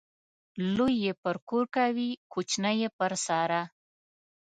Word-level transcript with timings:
لوى 0.75 0.93
يې 1.03 1.11
پر 1.23 1.35
کور 1.49 1.65
کوي، 1.75 2.09
کوچنى 2.31 2.71
يې 2.81 2.89
پر 2.97 3.11
سارا. 3.25 3.61